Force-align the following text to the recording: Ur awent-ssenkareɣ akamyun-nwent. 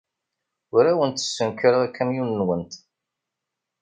Ur 0.75 0.83
awent-ssenkareɣ 0.91 1.81
akamyun-nwent. 1.87 2.73